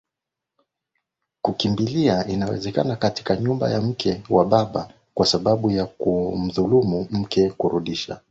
kukimbilia 1.41 2.27
inawezekana 2.27 2.95
katika 2.95 3.35
nyumba 3.37 3.69
ya 3.71 3.81
mke 3.81 4.23
wa 4.29 4.45
baba 4.45 4.93
kwa 5.13 5.25
sababu 5.25 5.71
ya 5.71 5.85
kumdhulumu 5.85 7.07
mke 7.11 7.49
Kurudisha 7.49 8.17